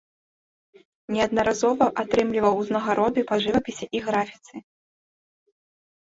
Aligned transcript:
Неаднаразова 1.15 1.85
атрымліваў 2.03 2.53
ўзнагароды 2.61 3.19
па 3.33 3.39
жывапісе 3.43 3.85
і 3.99 4.01
графіцы. 4.07 4.55